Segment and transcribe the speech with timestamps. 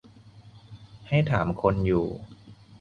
[1.07, 2.05] ให้ถามคนอยู่